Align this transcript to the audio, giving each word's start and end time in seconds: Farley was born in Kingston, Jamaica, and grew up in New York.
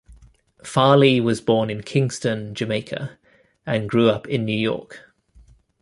Farley 0.63 1.21
was 1.21 1.41
born 1.41 1.69
in 1.69 1.83
Kingston, 1.83 2.55
Jamaica, 2.55 3.19
and 3.67 3.87
grew 3.87 4.09
up 4.09 4.27
in 4.27 4.45
New 4.45 4.57
York. 4.59 5.13